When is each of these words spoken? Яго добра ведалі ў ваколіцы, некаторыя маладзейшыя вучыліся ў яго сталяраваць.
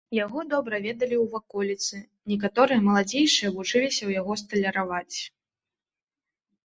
Яго 0.25 0.39
добра 0.53 0.77
ведалі 0.85 1.15
ў 1.23 1.33
ваколіцы, 1.33 1.95
некаторыя 2.33 2.85
маладзейшыя 2.87 3.53
вучыліся 3.59 3.95
ў 4.05 4.09
яго 4.21 4.33
сталяраваць. 4.47 5.17